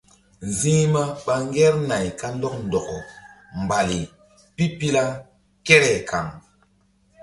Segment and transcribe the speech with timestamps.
[0.47, 2.95] Nzi̧hma ɓa ŋgernay kandɔk ndɔkɔ
[3.61, 3.99] mbali
[4.55, 5.03] pipila
[5.65, 6.27] kere kaŋ.